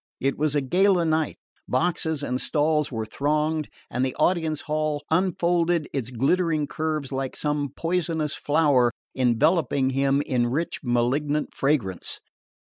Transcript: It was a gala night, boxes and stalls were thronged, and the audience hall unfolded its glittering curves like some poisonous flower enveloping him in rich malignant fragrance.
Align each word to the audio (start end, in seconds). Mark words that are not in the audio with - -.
It 0.19 0.35
was 0.35 0.55
a 0.55 0.61
gala 0.61 1.05
night, 1.05 1.37
boxes 1.67 2.23
and 2.23 2.41
stalls 2.41 2.91
were 2.91 3.05
thronged, 3.05 3.69
and 3.87 4.03
the 4.03 4.15
audience 4.15 4.61
hall 4.61 5.03
unfolded 5.11 5.87
its 5.93 6.09
glittering 6.09 6.65
curves 6.65 7.11
like 7.11 7.35
some 7.35 7.69
poisonous 7.77 8.33
flower 8.33 8.91
enveloping 9.13 9.91
him 9.91 10.23
in 10.23 10.47
rich 10.47 10.79
malignant 10.83 11.53
fragrance. 11.53 12.19